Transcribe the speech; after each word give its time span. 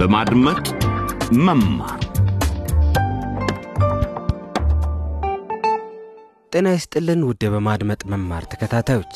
በማድመጥ 0.00 0.66
መማር። 1.40 2.00
ጤና 6.52 6.68
ይስጥልን 6.74 7.20
ውድ 7.26 7.42
በማድመጥ 7.54 8.00
መማር 8.12 8.44
ተከታታዮች 8.52 9.14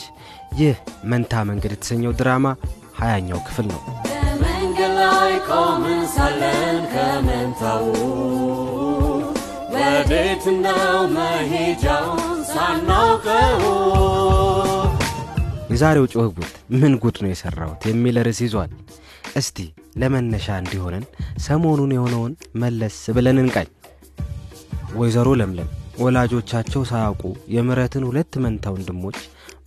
ይህ 0.58 0.76
መንታ 1.12 1.42
መንገድ 1.48 1.72
የተሰኘው 1.74 2.12
ድራማ 2.18 2.46
ሀያኛው 3.00 3.40
ክፍል 3.46 3.66
ነው። 3.72 3.80
በመንገድ 4.06 4.94
ላይ 5.00 5.32
ቆምን 5.48 6.02
ሳለን 6.14 6.78
ከመንታው 6.92 7.86
ወዴት 9.74 10.44
ነው 10.60 10.84
መሄጃውን 11.16 12.22
ሳናውቀው 12.52 13.62
የዛሬው 15.74 16.04
ጮህ 16.12 16.26
ጉድ 16.34 16.50
ምን 16.74 16.92
ጉድ 17.02 17.16
ነው 17.22 17.30
የሠራሁት 17.30 17.82
የሚል 17.88 18.16
ርዕስ 18.26 18.40
ይዟል። 18.44 18.72
እስቲ 19.40 19.56
ለመነሻ 20.00 20.46
እንዲሆነን 20.60 21.04
ሰሞኑን 21.44 21.94
የሆነውን 21.94 22.32
መለስ 22.62 22.98
ብለን 23.16 23.38
እንቃኝ። 23.42 23.68
ወይዘሮ 24.96 25.28
ለምለም 25.40 25.70
ወላጆቻቸው 25.98 26.82
ሳያውቁ 26.90 27.22
የምረትን 27.54 28.06
ሁለት 28.08 28.32
መንታ 28.44 28.72
ወንድሞች 28.74 29.18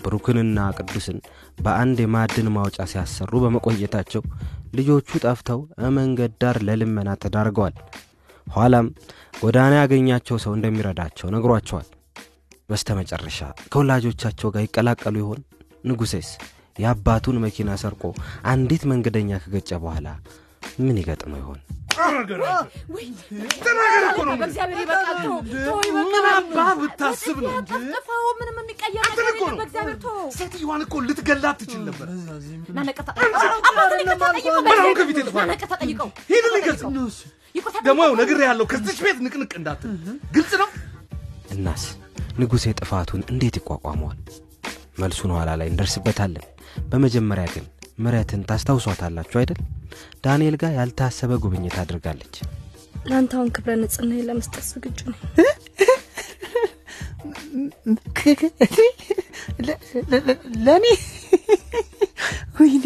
ብሩክንና 0.04 0.68
ቅዱስን 0.78 1.18
በአንድ 1.64 2.00
የማዕድን 2.04 2.48
ማውጫ 2.56 2.88
ሲያሰሩ 2.92 3.42
በመቆየታቸው 3.44 4.24
ልጆቹ 4.76 5.20
ጠፍተው 5.26 5.60
መንገድ 5.98 6.34
ዳር 6.42 6.60
ለልመና 6.68 7.18
ተዳርገዋል። 7.24 7.76
ኋላም 8.48 8.88
ጎዳና 9.42 9.74
ያገኛቸው 9.82 10.38
ሰው 10.44 10.54
እንደሚረዳቸው 10.58 11.28
ነግሯቸዋል። 11.36 11.88
በስተመጨረሻ 12.70 13.40
ከወላጆቻቸው 13.72 14.50
ጋር 14.56 14.64
ይቀላቀሉ 14.66 15.16
ይሆን 15.24 15.42
ንጉሴስ 15.84 16.30
የአባቱን 16.78 17.38
መኪና 17.44 17.70
ሰርቆ 17.82 18.04
አንዲት 18.46 18.84
መንገደኛ 18.92 19.40
ከገጨ 19.44 19.72
በኋላ 19.84 20.08
ምን 20.80 20.98
ይገጥመው 21.02 21.40
ይሆን 21.42 21.60
ብታስብ 26.80 27.38
ነው? 27.40 27.52
ምንም 28.40 28.58
የሚቀየር 28.62 29.04
አንተን 29.04 29.18
ነገር 29.20 29.32
እኮ 29.32 29.42
የለም። 29.42 29.52
ነው። 29.52 29.58
በእግዚአብሔር 29.60 29.98
ተው። 30.04 30.18
ሴትዮዋን 30.38 30.82
እኮ 30.86 31.02
ልትገላት 31.08 31.58
ትችል 31.62 31.82
ነበር። 31.88 32.08
ና 32.70 32.84
ነቀታ 32.84 33.10
ጠይቀው። 35.82 36.10
ሂድልኝ 36.30 36.64
ከዚህ 36.68 36.86
ደግሞ 37.84 38.00
ያው 38.00 38.12
ጠይቀው። 38.12 38.20
ነግሬሃለሁ፣ 38.22 38.66
ከዚች 38.74 39.00
ቤት 39.06 39.18
ንቅንቅ 39.26 39.52
እንዳትል። 39.60 39.94
ግልጽ 40.36 40.54
ነው። 40.62 40.70
እናስ 41.56 41.84
ንጉሴ 42.40 42.66
ጥፋቱን 42.80 43.22
እንዴት 43.32 43.56
ይቋቋመዋል 43.60 44.20
መልሱን 44.98 45.34
ኋላ 45.36 45.50
ላይ 45.60 45.68
እንደርስበታለን። 45.72 46.46
በመጀመሪያ 46.90 47.46
ግን 47.54 47.66
ምረትን 48.00 48.42
ታስታውሷታላችሁ 48.50 49.38
አይደል? 49.42 49.60
ዳንኤል 50.26 50.56
ጋር 50.62 50.72
ያልታሰበ 50.78 51.32
ጉብኝት 51.44 51.76
አድርጋለች። 51.84 52.36
ለአንተ 53.08 53.34
አሁን 53.38 53.50
ክብረ 53.56 53.74
ንጽህና 53.82 54.14
ለመስጠት 54.28 54.66
ዝግጁ 54.72 55.00
ነኝ። 55.08 55.24
ለእኔ 60.66 60.86
ወይኔ 62.58 62.86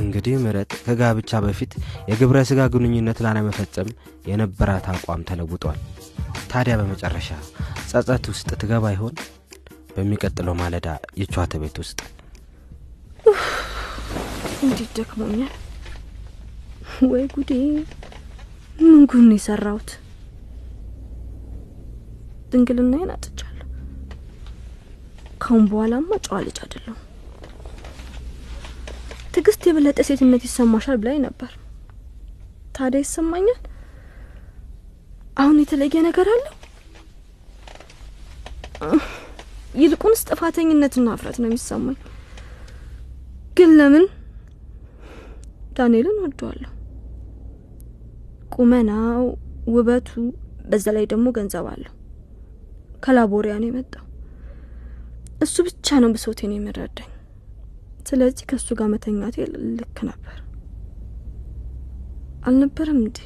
እንግዲህ 0.00 0.34
ምረት 0.44 0.72
ከጋብቻ 0.84 1.40
በፊት 1.44 1.72
የግብረ 2.10 2.38
ሥጋ 2.48 2.60
ግንኙነት 2.74 3.18
ላለመፈጸም 3.24 3.88
የነበራት 4.28 4.86
አቋም 4.92 5.24
ተለውጧል። 5.28 5.78
ታዲያ 6.50 6.74
በመጨረሻ 6.80 7.28
ጸጸት 7.90 8.24
ውስጥ 8.32 8.48
ትገባ 8.60 8.84
ይሆን 8.94 9.14
በሚቀጥለው 9.94 10.54
ማለዳ 10.60 10.88
የቿተ 11.20 11.52
ቤት 11.62 11.76
ውስጥ። 11.82 12.00
እንዴት 14.64 14.90
ደክሞኛል። 14.98 15.52
ወይ 17.10 17.24
ጉዴ! 17.34 17.52
ምን 18.78 19.00
ጉድ 19.10 19.24
ነው 19.28 19.36
የሰራሁት? 19.38 19.90
ድንግልናዬን 22.52 23.10
አጥቻለሁ። 23.14 23.68
ካሁን 25.42 25.64
በኋላማ 25.70 26.18
ጨዋ 26.26 26.38
ልጅ 26.46 26.58
አይደለሁም። 26.64 27.00
ትዕግስት 29.32 29.62
የበለጠ 29.68 29.98
ሴትነት 30.08 30.42
ይሰማሻል 30.48 30.98
ብላኝ 31.02 31.18
ነበር። 31.26 31.52
ታዲያ 32.76 33.04
ይሰማኛል? 33.04 33.60
አሁን 35.36 35.56
የተለየ 35.60 36.02
ነገር 36.06 36.28
አለው 36.34 36.52
ይልቁንስ 39.74 40.20
ጥፋተኝነትና 40.28 41.08
እፍረት 41.16 41.36
ነው 41.42 41.48
የሚሰማኝ። 41.48 41.96
ግን 43.56 43.70
ለምን? 43.78 44.04
ዳንኤልን 45.76 46.18
ወደዋለሁ 46.24 46.70
ቁመናው 48.54 49.22
ውበቱ 49.74 50.08
በዛ 50.70 50.86
ላይ 50.96 51.04
ደግሞ 51.12 51.26
ገንዘብ 51.36 51.66
አለው። 51.72 51.92
ከላቦሪያ 53.04 53.54
ነው 53.60 53.68
የመጣው። 53.68 54.04
እሱ 55.44 55.54
ብቻ 55.66 55.96
ነው 56.02 56.10
ብሶቴን 56.14 56.52
የሚረዳኝ። 56.54 57.10
ስለዚህ 58.08 58.44
ከእሱ 58.50 58.68
ጋር 58.78 58.88
መተኛቴ 58.92 59.36
ልክ 59.78 59.98
ነበር። 60.08 60.36
አልነበረም 62.46 63.00
እንዴ? 63.02 63.18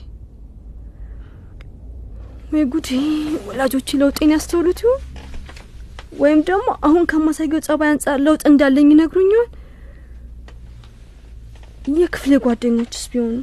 ወይ 2.52 2.64
ጉዴ 2.72 2.90
ወላጆች 3.48 3.88
ለውጤን 4.00 4.30
ያስተውሉት 4.34 4.78
ይሆን 4.84 5.00
ወይም 6.18 6.40
ደግሞ 6.48 6.68
አሁን 6.86 7.04
ከማሳየው 7.10 7.64
ጸባይ 7.66 7.90
አንጻር 7.92 8.18
ለውጥ 8.26 8.42
እንዳለኝ 8.50 8.88
ይነግሩኝ 8.92 9.30
ይሆን? 9.34 9.48
የክፍሌ 11.98 12.32
ጓደኞችስ 12.44 13.04
ቢሆኑ? 13.12 13.36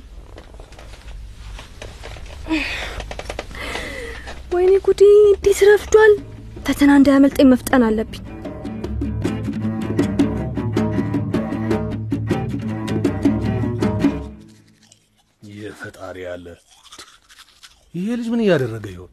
ወይኔ 4.56 4.74
ጉዴ! 4.88 5.02
እንዴት 5.32 5.62
ረፍዷል! 5.70 6.14
ፈተና 6.68 6.92
እንዳያመልጠኝ 7.00 7.48
መፍጠን 7.54 7.86
አለብኝ። 7.88 8.24
ፈጣሪ 15.80 16.18
ያለ 16.26 16.46
ይሄ 17.94 18.08
ልጅ 18.20 18.28
ምን 18.32 18.42
እያደረገ 18.44 18.86
ይሆን? 18.94 19.12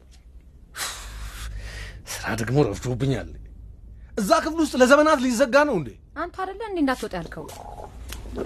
ስራ 2.13 2.25
ደግሞ 2.41 2.57
ረፍዶብኛል። 2.67 3.29
እዛ 4.17 4.31
ክፍል 4.43 4.59
ውስጥ 4.63 4.75
ለዘመናት 4.81 5.19
ሊዘጋ 5.23 5.55
ነው 5.69 5.75
እንዴ? 5.79 5.89
አንተ 6.17 6.35
አይደለ 6.43 6.61
እንዴ 6.69 6.77
እንዳትወጣ 6.83 7.13
ያልከው? 7.19 7.45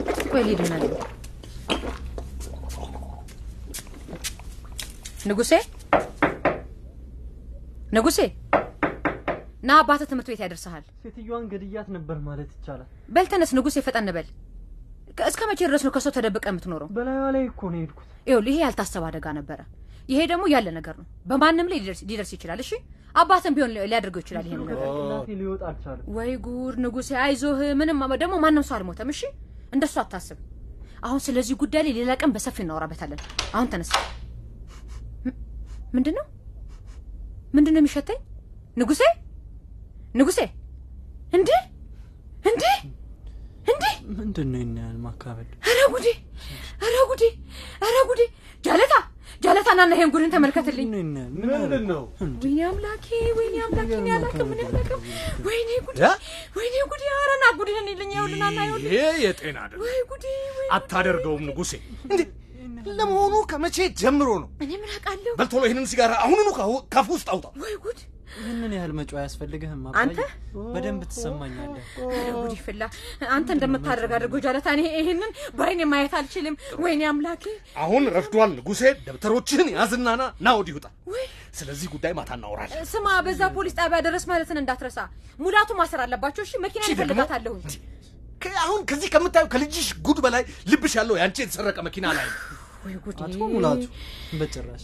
እስቲ 0.10 0.26
ቆይ 0.32 0.44
ልሂድና 0.48 0.74
ንጉሴ 5.28 5.52
ንጉሴ 7.92 8.20
ና 9.64 9.78
አባትህ 9.82 10.08
ትምህርት 10.10 10.28
ቤት 10.32 10.42
ያደርስሃል። 10.44 10.84
ሴትዮዋን 11.04 11.46
ገድያት 11.52 11.88
ነበር 11.96 12.18
ማለት 12.28 12.50
ይቻላል 12.56 12.88
በል 13.10 13.26
ተነስ 13.32 13.52
ንጉሴ፣ 13.58 13.78
ፈጠን 13.86 14.08
በል። 14.16 14.28
ከ- 15.18 15.28
እስከ 15.30 15.42
መቼ 15.50 15.60
ድረስ 15.70 15.84
ነው 15.86 15.92
ከሰው 15.96 16.12
ተደብቀ 16.18 16.46
የምትኖረው? 16.52 16.88
በላዩ 16.96 17.22
ላይ 17.36 17.44
እኮ 17.50 17.62
ነው 17.72 17.80
የሄድኩት 17.80 18.08
ይኸውልህ 18.28 18.54
ይሄ 18.54 18.62
ያልታሰበ 18.66 19.04
አደጋ 19.10 19.28
ነበረ። 19.38 19.60
ይሄ 20.10 20.20
ደግሞ 20.32 20.44
ያለ 20.52 20.68
ነገር 20.76 20.96
ነው። 21.00 21.06
በማንም 21.30 21.68
ላይ 21.72 21.80
ሊደርስ- 21.82 22.06
ሊደርስ 22.10 22.32
ይችላል። 22.36 22.60
እሺ 22.64 22.72
አባትም 23.16 23.54
ቢሆን 23.56 23.72
ሊያደርገው 23.86 24.22
ይችላል 24.24 24.46
ይሄን 24.48 24.62
ነገር። 24.64 24.78
ወይ 26.18 26.32
ጉድ 26.46 26.76
ንጉሴ፣ 26.84 27.10
አይዞህ። 27.24 27.60
ምንም 27.80 28.00
ደግሞ 28.16 28.36
ማንም 28.44 28.66
ሰው 28.68 28.76
አልሞተም። 28.78 29.12
እሺ 29.14 29.22
እንደሱ 29.74 29.96
አታስብ። 30.04 30.38
አሁን 31.04 31.20
ስለዚህ 31.26 31.56
ጉዳይ 31.62 31.82
ላይ 31.86 31.94
ሌላ 31.98 32.12
ቀን 32.22 32.32
በሰፊው 32.36 32.64
እናወራበታለን። 32.66 33.20
አሁን 33.54 33.68
ተነስ። 33.74 33.92
ምንድን 35.94 36.16
ነው 36.18 36.26
ምንድን 37.54 37.74
ነው 37.76 37.82
የሚሸተኝ? 37.82 38.18
ንጉሴ 38.78 39.02
ንጉሴ፣ 40.16 40.40
እንዴ 41.34 41.50
እንዴ 42.46 42.64
እንዴ! 43.68 43.84
ምንድን 44.18 44.48
ነው 44.52 44.60
ይህን 44.60 44.76
ያህል 44.80 44.98
ማካበድ 45.06 45.48
ኧረ 45.66 45.80
ጉዴ! 45.94 46.08
ኧረ 46.84 46.96
ጉዴ! 47.10 47.24
ኧረ 47.82 47.96
ጉዴ! 48.10 48.22
ጃለታ 48.64 48.94
ጃለታ፣ 49.42 49.70
ናና 49.78 49.92
ይሄን 49.96 50.10
ጉድን 50.14 50.32
ተመልከትልኝ። 50.34 50.88
ምንድን 50.92 51.84
ነው? 51.90 52.04
ወይኔ 52.44 52.60
አምላኬ፣ 52.68 53.08
ወይኔ 53.38 53.56
አምላኬ፣ 53.66 53.90
እኔ 54.00 54.08
አላውቅም፣ 54.16 54.50
እኔ 54.56 54.62
አላውቅም። 54.68 55.02
ወይኔ 55.48 55.70
ጉዴ፣ 55.88 55.98
ያ? 56.02 56.10
ወይኔ 56.58 56.76
ጉዴ! 56.92 57.04
ኧረ 57.18 57.32
ና 57.36 57.52
ጉድህን 57.60 57.88
ይልኝ፣ 57.92 58.12
ይኸውልህ፣ 58.16 58.40
ናና 58.44 58.58
ይኸውልህ። 58.66 58.90
ይሄ 58.90 59.06
የጤና 59.26 59.58
አይደለም። 59.64 59.84
ወይ 59.86 60.00
ጉዴ! 60.12 60.26
ወይ 60.58 60.68
አታደርገውም 60.78 61.46
ንጉሴ። 61.50 61.74
እንዴ 62.08 62.22
ለመሆኑ 62.98 63.34
ከመቼ 63.52 63.78
ጀምሮ 64.02 64.30
ነው? 64.42 64.50
እኔ 64.64 64.72
ምን 64.82 64.90
አውቃለሁ? 64.94 65.34
በል 65.40 65.48
ቶሎ 65.54 65.64
ይህንን 65.68 65.88
ሲጋራ 65.92 66.14
አሁኑኑ 66.26 66.50
ካፍ 66.94 67.08
ውስጥ 67.16 67.28
አውጣ። 67.34 67.46
ወይ 67.64 67.76
ጉድ! 67.86 68.00
ይህንን 68.40 68.72
ያህል 68.76 68.92
መጫ 68.98 69.12
አያስፈልግህም 69.20 69.82
አባዬ። 69.84 70.00
አንተ? 70.02 70.20
በደንብ 70.68 71.02
ትሰማኛለህ 71.12 71.86
ጉድ 72.36 72.54
ይፍላ። 72.56 72.84
አንተ 73.36 73.48
እንደምታደርግ 73.56 74.12
አድርጎ 74.18 74.36
ጃለታ፣ 74.46 74.68
እኔ 74.76 74.84
ይሄንን 74.96 75.32
በአይኔ 75.58 75.82
ማየት 75.92 76.14
አልችልም። 76.20 76.56
ወይኔ 76.84 77.02
አምላኬ! 77.12 77.44
አሁን 77.84 78.04
ረፍዷል 78.18 78.52
ንጉሴ። 78.58 78.84
ደብተሮችህን 79.08 79.70
ያዝናና 79.76 80.22
ና 80.40 80.56
ወዲህ 80.60 80.76
ውጣ። 80.78 80.88
ስለዚህ 81.54 81.88
ጉዳይ 81.94 82.14
ማታ 82.18 82.32
እናወራለን። 82.38 82.86
ስማ፣ 82.92 83.08
በዛ 83.26 83.42
ፖሊስ 83.56 83.76
ጣቢያ 83.80 84.00
ድረስ 84.08 84.26
ማለትን 84.32 84.60
እንዳትረሳ። 84.62 85.00
ሙላቱ 85.40 85.70
ማሰር 85.80 86.02
አለባቸው። 86.06 86.44
እሺ፣ 86.48 86.54
መኪና 86.66 86.84
ይፈልጋታለሁ። 86.92 87.56
አሁን 88.62 88.82
ከዚህ 88.90 89.10
ከምታዩ 89.14 89.46
ከልጅሽ 89.54 89.88
ጉድ 90.06 90.20
በላይ 90.24 90.44
ልብሽ 90.72 90.94
ያለው 91.00 91.16
ያንቺ 91.22 91.38
የተሰረቀ 91.44 91.78
መኪና 91.88 92.06
ላይ 92.18 92.26
ነው። 92.28 92.38
ወይ 92.86 92.96
ጉዴ! 93.06 93.20
አቶ 93.26 93.38
ሙላቱ 93.54 93.84
በጭራሽ 94.40 94.84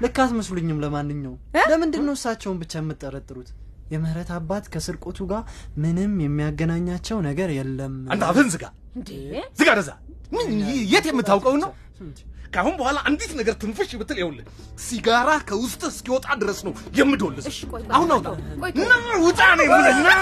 ልክ 0.00 0.16
አትመስሉኝም። 0.22 0.80
ለማንኛውም 0.84 1.38
ለምንድን 1.70 2.04
ነው 2.08 2.14
እሳቸውን 2.18 2.58
ብቻ 2.62 2.72
የምጠረጥሩት? 2.80 3.48
የምህረት 3.92 4.30
አባት 4.36 4.64
ከስርቆቱ 4.72 5.18
ጋር 5.30 5.42
ምንም 5.82 6.14
የሚያገናኛቸው 6.24 7.18
ነገር 7.28 7.50
የለም። 7.56 7.94
አንተ 8.12 8.22
አፍህን 8.30 8.48
ዝጋ 8.54 8.64
ዝጋ 9.58 9.68
ደዛ 9.78 9.90
ምን 10.32 10.48
የት 10.92 11.06
የምታውቀው 11.10 11.54
ነው? 11.64 11.70
ከአሁን 12.54 12.74
በኋላ 12.78 12.98
አንዲት 13.08 13.32
ነገር 13.38 13.54
ትንፍሽ 13.62 13.90
ብትል 14.00 14.18
ይኸውልህ 14.20 14.46
ሲጋራ 14.84 15.30
ከውስጥ 15.48 15.82
እስኪወጣ 15.90 16.26
ድረስ 16.42 16.60
ነው 16.66 16.72
የምዶልስ። 16.98 17.46
አሁን 17.96 18.10
አውጣ 18.16 18.26
ና 18.82 18.94
ውጣ 19.26 19.40
ነው 19.58 19.64
የምልህ 19.66 19.98
ና 20.06 20.12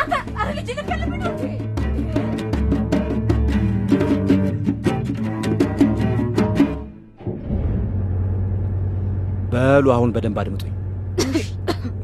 አንተ 0.00 0.14
ልጅ 0.58 0.70
ነው 0.76 0.86
በሉ 9.52 9.86
አሁን 9.94 10.10
በደንብ 10.14 10.38
አድምጡኝ። 10.42 10.74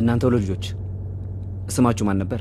እናንተ 0.00 0.22
ሁሉ 0.26 0.34
ልጆች 0.42 0.64
ስማችሁ 1.68 2.04
ማን 2.08 2.18
ነበር? 2.22 2.40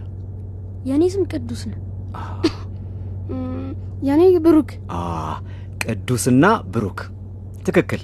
የእኔ 0.86 1.04
ስም 1.14 1.24
ቅዱስ 1.32 1.62
ነው። 1.72 1.80
የእኔ 4.08 4.22
ብሩክ። 4.46 4.72
ቅዱስና 5.84 6.46
ብሩክ። 6.74 7.00
ትክክል። 7.66 8.02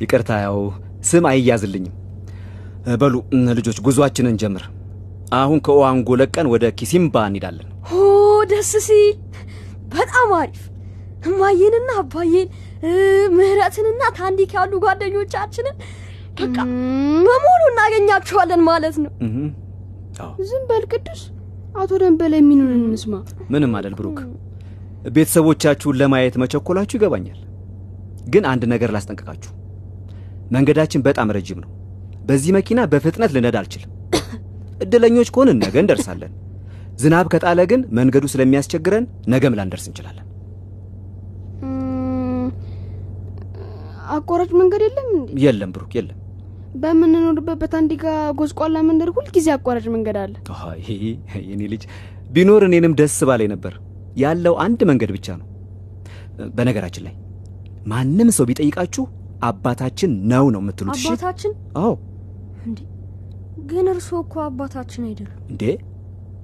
ይቅርታ፣ 0.00 0.30
ያው 0.44 0.58
ስም 1.02 1.26
አይያዝልኝም። 1.30 1.94
በሉ 3.00 3.14
ልጆች 3.50 3.78
ጉዟችንን 3.86 4.36
ጀምር። 4.42 4.64
አሁን 5.34 5.60
ከኦዋንጎ 5.60 6.08
ለቀን 6.20 6.46
ወደ 6.52 6.64
ኪሲምባ 6.78 7.24
እንሄዳለን። 7.28 7.68
ሆ 7.88 7.92
ደስ 8.50 8.72
ሲል 8.86 9.16
በጣም 9.94 10.30
አሪፍ። 10.38 10.62
እማዬንና 11.26 11.90
አባዬን 11.98 12.48
ምህረትንና 13.36 14.02
ታንዲክ 14.18 14.50
ያሉ 14.58 14.72
ጓደኞቻችንን 14.84 15.76
በቃ 16.40 16.56
በሙሉ 17.26 17.60
እናገኛቸዋለን 17.70 18.62
ማለት 18.68 18.96
ነው። 19.04 19.12
ዝም 20.48 20.64
በል 20.70 20.84
ቅዱስ። 20.92 21.22
አቶ 21.76 21.92
ደንበላ 22.02 22.34
የሚሉንን 22.38 22.82
እንስማ። 22.86 23.14
ምንም 23.52 23.72
አይደል 23.78 23.94
ብሩክ። 23.98 24.18
ቤተሰቦቻችሁን 25.16 25.98
ለማየት 26.00 26.36
መቸኮላችሁ 26.42 26.96
ይገባኛል። 26.98 27.40
ግን 28.26 28.44
አንድ 28.52 28.62
ነገር 28.72 28.90
ላስጠንቅቃችሁ፣ 28.94 29.52
መንገዳችን 30.50 31.04
በጣም 31.06 31.32
ረጅም 31.36 31.58
ነው። 31.64 31.70
በዚህ 32.28 32.52
መኪና 32.56 32.80
በፍጥነት 32.92 33.30
ልነዳ 33.36 33.56
አልችልም። 33.60 33.92
እድለኞች 34.80 35.28
ከሆንን 35.34 35.60
ነገ 35.64 35.76
እንደርሳለን። 35.82 36.32
ዝናብ 36.98 37.26
ከጣለ 37.32 37.60
ግን 37.70 37.80
መንገዱ 37.98 38.24
ስለሚያስቸግረን 38.32 39.04
ነገም 39.28 39.56
ላንደርስ 39.58 39.86
እንችላለን። 39.90 40.26
አቋራጭ 44.14 44.50
መንገድ 44.60 44.82
የለም 44.86 45.08
እንዴ? 45.14 45.28
የለም 45.44 45.70
ብሩክ፣ 45.74 45.92
የለም። 45.98 46.18
በምንኖርበት 46.82 47.58
በታንዲጋ 47.60 48.04
ጎስቋላ 48.38 48.76
መንደር 48.86 49.10
ሁልጊዜ 49.16 49.46
አቋራጭ 49.54 49.86
መንገድ 49.94 50.16
አለ። 50.22 50.34
የኔ 51.48 51.62
ልጅ 51.72 51.84
ቢኖር 52.30 52.62
እኔንም 52.68 52.94
ደስ 53.00 53.16
ባላይ 53.28 53.48
ነበር። 53.52 53.74
ያለው 54.16 54.54
አንድ 54.64 54.80
መንገድ 54.90 55.10
ብቻ 55.16 55.26
ነው። 55.40 55.46
በነገራችን 56.56 57.04
ላይ 57.06 57.14
ማንም 57.86 58.28
ሰው 58.36 58.44
ቢጠይቃችሁ 58.48 59.04
አባታችን 59.42 60.12
ነው 60.30 60.44
ነው 60.54 60.60
የምትሉት።? 60.62 60.98
አባታችን 61.00 61.52
አዎ። 61.80 61.92
እንዴ? 62.66 62.78
ግን 63.70 63.86
እርስዎ 63.92 64.16
እኮ 64.24 64.34
አባታችን 64.46 65.02
አይደሉም። 65.08 65.36
እንዴ 65.50 65.62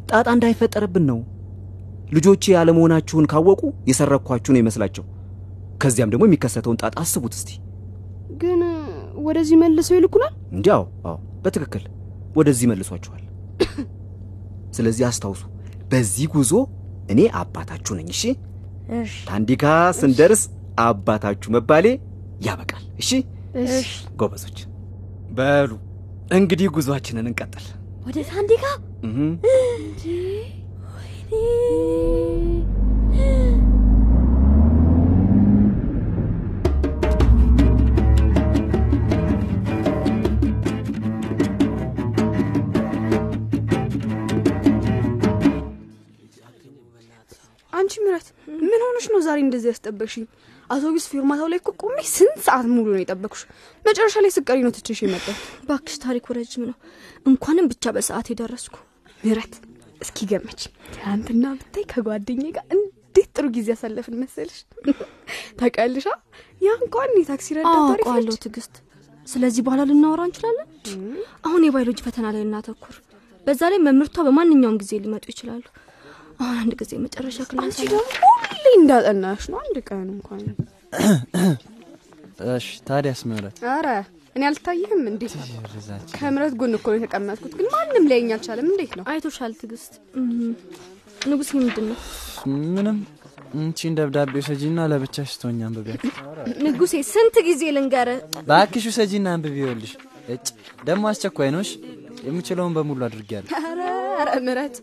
ጣጣ 0.09 0.27
እንዳይፈጠርብን 0.37 1.05
ነው። 1.11 1.19
ልጆቼ 2.13 2.45
ያለመሆናችሁን 2.55 3.27
ካወቁ 3.33 3.61
የሰረኳችሁ 3.89 4.51
ነው 4.55 4.61
ይመስላቸው። 4.63 5.05
ከዚያም 5.83 6.11
ደግሞ 6.13 6.25
የሚከሰተውን 6.29 6.79
ጣጣ 6.83 6.95
አስቡት 7.03 7.35
እስቲ። 7.39 7.51
ግን 8.43 8.61
ወደዚህ 9.27 9.57
መልሰው 9.63 9.97
ይልኩናል። 9.99 10.33
እንጂ 10.53 10.67
አዎ፣ 10.75 10.85
አዎ 11.07 11.17
በትክክል 11.45 11.85
ወደዚህ 12.37 12.67
መልሷችኋል። 12.71 13.23
ስለዚህ 14.77 15.05
አስታውሱ፣ 15.09 15.43
በዚህ 15.91 16.27
ጉዞ 16.35 16.53
እኔ 17.13 17.21
አባታችሁ 17.41 17.95
ነኝ። 17.99 18.09
እሺ፣ 18.13 18.23
ታንዲካ 19.29 19.65
ስንደርስ 19.99 20.43
አባታችሁ 20.81 21.49
መባሌ 21.57 21.87
ያበቃል። 22.41 22.85
እሺ 22.99 23.11
ጎበዞች፣ 24.17 24.59
በሉ 25.31 25.71
እንግዲህ 26.33 26.69
ጉዟችንን 26.75 27.29
እንቀጥል። 27.31 27.67
ወደ 28.07 28.19
ታንዲጋ 28.31 28.65
እንደዚህ 49.53 49.69
ያስጠበቅሽኝ? 49.71 50.23
አውቶቡስ 50.71 51.05
ፊርማታው 51.11 51.49
ላይ 51.53 51.59
እኮ 51.61 51.71
ቆሜ 51.83 51.97
ስንት 52.11 52.39
ሰዓት 52.47 52.67
ሙሉ 52.71 52.87
ነው 52.93 53.01
የጠበቅሽ። 53.03 53.41
መጨረሻ 53.85 54.15
ላይ 54.25 54.31
ስቀሪ 54.37 54.59
ነው 54.67 54.73
ትቼሽ 54.77 55.01
የመጣው። 55.05 55.35
ባክሽ 55.69 55.95
ታሪኩ 56.05 56.27
ረጅም 56.39 56.63
ነው። 56.69 56.77
እንኳንም 57.27 57.67
ብቻ 57.73 57.93
በሰዓት 57.97 58.29
የደረስኩ። 58.33 58.77
ምረት 59.23 59.55
እስኪ 60.01 60.19
ገመች፣ 60.31 60.61
ትናንትና 60.95 61.45
ብታይ 61.59 61.85
ከጓደኛዬ 61.93 62.53
ጋር 62.57 62.65
እንዴት 62.77 63.29
ጥሩ 63.37 63.47
ጊዜ 63.57 63.69
ያሳለፍን 63.75 64.17
መሰልሽ። 64.23 64.59
ታውቂያለሽ፣ 65.61 66.07
ያ 66.61 66.73
እንኳን 66.81 67.13
የታክሲ 67.21 67.49
ረዳት 67.59 68.03
ትዕግስት። 68.45 68.75
ስለዚህ 69.27 69.63
በኋላ 69.67 69.83
ልናወራ 69.91 70.23
እንችላለን። 70.29 70.69
አሁን 71.47 71.65
የባዮሎጂ 71.67 72.01
ፈተና 72.07 72.27
ላይ 72.35 72.43
እናተኩር። 72.47 72.97
በዛ 73.47 73.61
ላይ 73.73 73.81
መምህርቷ 73.87 74.17
በማንኛውም 74.27 74.81
ጊዜ 74.83 75.01
ሊመጡ 75.05 75.25
ይችላሉ። 75.33 75.65
አሁን 76.41 76.57
አንድ 76.63 76.75
ጊዜ 76.81 76.93
መጨረሻ 77.05 77.39
ክላስ 77.51 77.79
እንዳጠናሽ 78.73 79.45
ነው። 79.53 79.59
አንድ 79.63 79.77
ቀን 79.89 80.07
እንኳን 80.15 80.43
እሺ 82.53 82.67
ታዲያስ 82.89 83.21
ምህረት 83.29 83.57
አረ 83.73 83.89
እኔ 84.37 84.43
አልታይህም 84.49 85.03
እንዴ? 85.11 85.23
ከምረት 86.15 86.55
ጎን 86.61 86.75
እኮ 86.79 86.87
ነው 86.93 86.99
የተቀመጥኩት፣ 86.99 87.53
ግን 87.59 87.67
ማንም 87.73 88.05
ሊያየኝ 88.11 88.31
አልቻለም። 88.37 88.69
እንዴት 88.71 88.93
ነው? 88.99 89.05
አይቶሻል 89.13 89.53
ትዕግስት። 89.61 89.93
ንጉሴ 91.29 91.51
ምንድን 91.59 91.85
ነው 91.91 91.99
ምንም 92.75 92.99
እንቺን 93.57 93.97
ደብዳቤ 93.99 94.33
ውሰጂና 94.41 94.87
ለብቻሽ 94.93 95.29
ስትሆኝ 95.35 95.59
አንብቢያት። 95.67 96.03
ንጉሴ? 96.65 96.95
ስንት 97.11 97.37
ጊዜ 97.49 97.63
ልንገር? 97.77 98.09
በአክሽ 98.49 98.85
ውሰጂና 98.91 99.27
አንብቢ። 99.37 99.57
ይኸውልሽ 99.63 99.93
እጭ 100.35 100.47
ደግሞ 100.89 101.05
አስቸኳይ 101.11 101.51
ነውሽ። 101.55 101.71
የምችለውን 102.27 102.75
በሙሉ 102.77 103.01
አድርጌያለሁ። 103.07 103.51
ኧረ 103.63 103.81
ኧረ 104.19 104.31
ምረት 104.47 104.77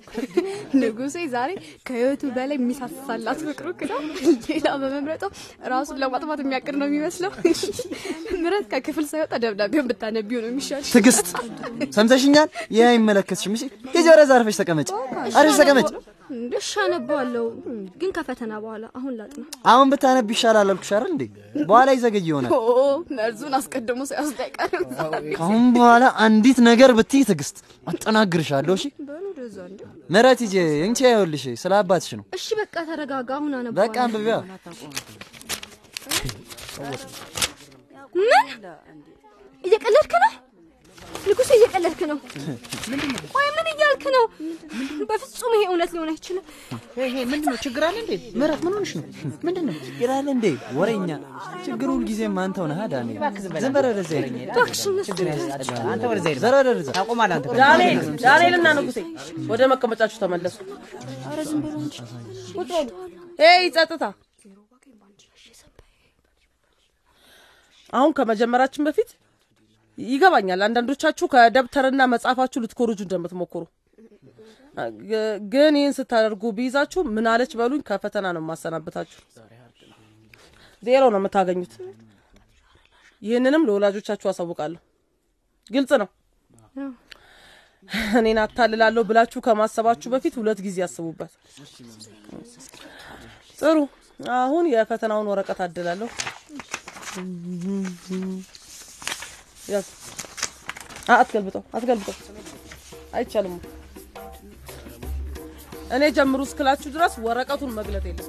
ንጉሴ 0.80 1.16
ዛሬ 1.34 1.52
ከህይወቱ 1.88 2.24
በላይ 2.36 2.58
የሚሳሳላት 2.60 3.40
ፍቅሩ 3.48 3.68
ክደው 3.80 4.00
ሌላ 4.48 4.68
በመምረጧ 4.82 5.24
ራሱን 5.74 6.00
ለማጥፋት 6.04 6.42
የሚያቅድ 6.44 6.76
ነው 6.82 6.88
የሚመስለው። 6.90 7.32
ምረት 8.44 8.68
ከክፍል 8.74 9.08
ሳይወጣ 9.12 9.34
ደብዳቤውን 9.44 9.90
ብታነቢው 9.92 10.42
ነው 10.44 10.50
የሚሻል። 10.52 10.84
ትዕግስት 10.92 11.28
ሰምተሽኛል? 11.98 12.48
ይህ 12.72 12.86
አይመለከትሽም። 12.90 13.56
እሺ 13.58 13.64
ሂጂ 13.96 14.06
ወደዛ 14.14 14.32
አርፈሽ 14.38 14.58
ተቀመጭ። 14.62 14.90
አርፈሽ 15.36 15.58
ተቀመጭ። 15.62 15.90
እሺ 16.58 16.72
አነባዋለሁ፣ 16.84 17.46
ግን 18.02 18.10
ከፈተና 18.16 18.54
በኋላ 18.64 18.86
አሁን 18.98 19.14
ላጥና። 19.20 19.44
አሁን 19.72 19.88
ብታነብ 19.92 20.28
ይሻላል 20.34 20.68
አልኩሽ 20.68 20.92
አይደል 20.96 21.12
እንዴ? 21.14 21.24
በኋላ 21.70 21.90
ይዘገይ 21.98 22.24
ይሆናል። 22.30 22.52
ኦ 22.56 22.60
መርዙን 23.18 23.54
አስቀድሞ 23.60 24.02
ሳይወስድ 24.10 24.40
አይቀርም። 24.46 24.84
ከአሁን 25.34 25.66
በኋላ 25.76 26.04
አንዲት 26.26 26.60
ነገር 26.70 26.92
ብትይ 27.00 27.24
ትዕግስት 27.30 27.58
አጠናግርሻለሁ። 27.88 28.76
እሺ 28.80 28.86
ምረት 30.10 30.40
ሂጂ 30.44 30.56
እንቺ 30.86 31.00
ይኸውልሽ 31.08 31.46
ስለ 31.62 31.74
አባትሽ 31.80 32.12
ነው። 32.20 32.26
እሺ 32.38 32.48
በቃ 32.60 32.76
ተረጋጋ፣ 32.90 33.30
አሁን 33.38 33.52
አነባዋለሁ። 33.54 33.80
በቃ 33.82 33.96
አንብቢያ። 34.06 34.38
ምን 38.22 38.48
እየቀለድክ 39.64 40.14
ነው 40.24 40.29
ንጉሴ? 41.30 41.50
እየቀለድክ 41.58 42.02
ነው? 42.12 42.18
ቆይ 43.34 43.48
ምን 43.56 43.68
እያልክ 43.72 44.04
ነው? 44.16 44.24
በፍጹም 45.10 45.54
ይሄ 45.56 45.64
እውነት 45.70 45.92
ሊሆን 45.96 46.10
አይችልም። 46.14 46.44
ይሄ 47.02 47.16
ምንድን 47.32 47.50
ነው? 47.50 47.58
ችግር 47.66 47.84
አለ 47.88 47.96
እንዴ? 48.04 48.12
ምህረት 48.40 48.62
ምን 48.66 48.74
ሆነሽ 48.76 48.94
ነው? 49.00 49.06
ምንድን 49.46 49.66
ነው? 49.70 49.76
ችግር 49.88 50.12
አለ 50.16 50.28
እንዴ? 50.36 50.46
ወሬኛ 50.80 51.10
ችግሩ 51.68 51.90
ሁልጊዜም 51.96 52.38
አንተው 52.44 52.66
ነህ 52.72 52.82
ዳኔ። 52.94 53.10
ዝም 53.58 53.74
በል 53.76 53.88
ወደዛ 53.92 54.12
ሄድ። 54.18 54.36
ወደዛ 56.12 56.90
አንተ። 57.30 57.46
ዳንኤል 57.62 58.00
ዳንኤልና 58.24 58.68
ንጉሴ 58.78 59.00
ወደ 59.50 59.62
መቀመጫችሁ 59.74 60.20
ተመለሱ። 60.24 60.58
ኧረ 61.28 61.40
ዝም 61.50 61.62
በሉ 61.66 61.76
እንጂ። 61.84 61.96
ቁጭ 62.56 62.70
በሉ። 62.72 62.90
ሄይ 63.42 63.64
ጸጥታ! 63.76 64.04
አሁን 67.94 68.12
ከመጀመራችን 68.18 68.86
በፊት 68.88 69.10
ይገባኛል፣ 70.08 70.62
አንዳንዶቻችሁ 70.66 71.26
ከደብተርና 71.34 72.02
መጽሐፋችሁ 72.14 72.60
ልትኮርጁ 72.64 73.00
እንደምትሞክሩ 73.06 73.64
ግን 75.52 75.74
ይህን 75.80 75.94
ስታደርጉ 75.98 76.44
ቢይዛችሁ 76.58 77.02
ምን 77.16 77.26
አለች 77.32 77.54
በሉኝ፣ 77.60 77.82
ከፈተና 77.88 78.28
ነው 78.36 78.42
የማሰናበታችሁ። 78.44 79.20
ዜሮ 80.84 81.04
ነው 81.14 81.20
የምታገኙት። 81.22 81.74
ይህንንም 83.22 83.66
ለወላጆቻችሁ 83.68 84.28
አሳውቃለሁ። 84.32 84.80
ግልጽ 85.68 85.92
ነው። 86.02 86.10
እኔን 88.20 88.40
አታልላለሁ 88.44 89.02
ብላችሁ 89.10 89.40
ከማሰባችሁ 89.46 90.10
በፊት 90.14 90.34
ሁለት 90.40 90.60
ጊዜ 90.66 90.78
አስቡበት። 90.86 91.32
ጥሩ። 93.60 93.78
አሁን 94.38 94.66
የፈተናውን 94.72 95.30
ወረቀት 95.32 95.60
አድላለሁ። 95.66 96.10
ያዝ። 99.70 99.88
አ- 101.10 101.18
አትገልብጠው፣ 101.18 101.64
አትገልብጠው። 101.74 102.16
አይቻልም። 103.14 103.56
እኔ 105.92 106.04
ጀምሩ 106.18 106.40
እስክላችሁ 106.48 106.90
ድረስ 106.96 107.14
ወረቀቱን 107.24 107.72
መግለጥ 107.78 108.04
የለም። 108.10 108.28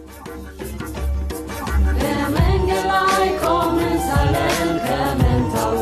በመንገድ 1.99 2.85
ላይ 2.93 3.27
ቆመን 3.43 3.97
ሳለን 4.07 4.55
ከመንታው 4.87 5.75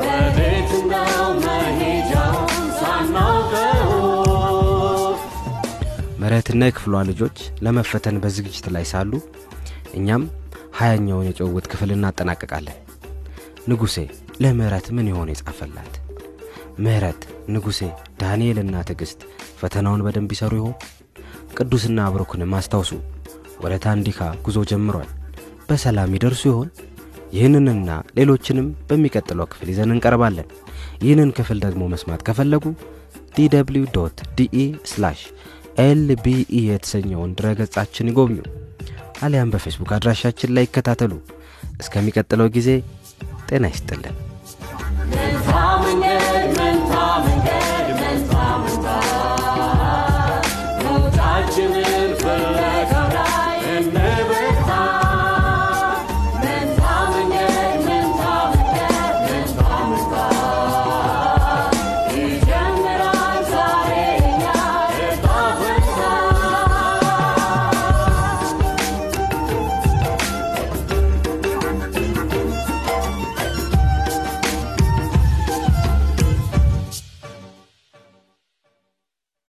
ወዴት 0.00 0.72
ነው 0.92 1.12
መሄጃውን 1.44 2.50
ሳናውቀው 2.80 3.92
ምህረትና 6.20 6.62
የክፍሏ 6.66 7.02
ልጆች 7.08 7.36
ለመፈተን 7.64 8.18
በዝግጅት 8.22 8.66
ላይ 8.74 8.86
ሳሉ 8.92 9.12
እኛም 9.94 10.22
ሀያኛውን 10.78 11.28
የጭውውት 11.28 11.66
ክፍል 11.72 11.90
እናጠናቀቃለን። 11.94 12.78
ንጉሴ 13.68 13.96
ለምህረት 14.42 14.86
ምን 14.96 15.06
የሆነ 15.10 15.28
የጻፈላት? 15.32 15.92
ምህረት፣ 16.78 17.20
ንጉሴ፣ 17.54 17.80
ዳንኤልና 18.20 18.76
ትዕግስት 18.88 19.20
ፈተናውን 19.60 20.02
በደንብ 20.06 20.30
ይሰሩ 20.34 20.52
ይሆን? 20.60 20.74
ቅዱስና 21.56 22.08
ብሩክንም 22.14 22.54
አስታውሱ። 22.58 22.90
ወደ 23.62 23.74
ታንዲካ 23.84 24.30
ጉዞ 24.46 24.58
ጀምሯል። 24.70 25.08
በሰላም 25.68 26.14
ይደርሱ 26.16 26.42
ይሆን? 26.50 26.68
ይህንንና 27.32 27.88
ሌሎችንም 28.18 28.66
በሚቀጥለው 28.88 29.46
ክፍል 29.52 29.70
ይዘን 29.72 29.94
እንቀርባለን። 29.94 30.48
ይህንን 31.04 31.30
ክፍል 31.38 31.58
ደግሞ 31.64 31.82
መስማት 31.94 32.20
ከፈለጉ 32.28 32.64
ዲw 33.36 34.04
ዲኢ 34.36 34.58
ኤልቢኢ 35.84 36.42
የተሰኘውን 36.66 37.30
ድረገጻችን 37.38 38.10
ይጎብኙ፣ 38.10 38.36
አሊያም 39.22 39.52
በፌስቡክ 39.54 39.90
አድራሻችን 39.96 40.52
ላይ 40.56 40.64
ይከታተሉ። 40.66 41.12
እስከሚቀጥለው 41.80 42.48
ጊዜ 42.56 42.68
ጤና 43.48 43.64
ይስጥልን። 43.66 44.16